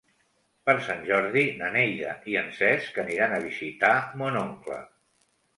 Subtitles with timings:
[0.69, 3.93] Per Sant Jordi na Neida i en Cesc aniran a visitar
[4.23, 4.81] mon oncle.